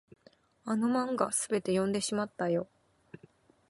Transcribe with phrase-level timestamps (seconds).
[0.65, 2.67] あの漫画、すべて読んでしまったよ。